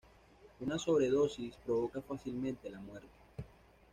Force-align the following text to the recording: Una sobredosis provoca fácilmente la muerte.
Una 0.61 0.79
sobredosis 0.79 1.55
provoca 1.63 2.01
fácilmente 2.01 2.71
la 2.71 2.79
muerte. 2.79 3.07